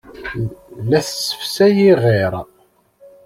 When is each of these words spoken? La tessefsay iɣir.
La 0.89 0.99
tessefsay 1.05 1.77
iɣir. 1.91 2.33